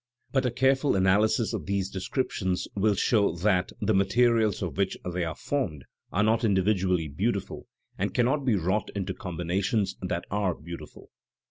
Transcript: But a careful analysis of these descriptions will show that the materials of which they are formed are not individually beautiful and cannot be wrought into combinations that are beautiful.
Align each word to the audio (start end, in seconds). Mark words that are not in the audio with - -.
But 0.31 0.47
a 0.47 0.51
careful 0.51 0.95
analysis 0.95 1.53
of 1.53 1.67
these 1.67 1.87
descriptions 1.91 2.67
will 2.75 2.95
show 2.95 3.35
that 3.35 3.71
the 3.79 3.93
materials 3.93 4.63
of 4.63 4.75
which 4.75 4.97
they 5.05 5.23
are 5.23 5.35
formed 5.35 5.83
are 6.11 6.23
not 6.23 6.43
individually 6.43 7.07
beautiful 7.07 7.67
and 7.99 8.11
cannot 8.11 8.43
be 8.43 8.55
wrought 8.55 8.89
into 8.95 9.13
combinations 9.13 9.95
that 10.01 10.25
are 10.31 10.55
beautiful. 10.55 11.11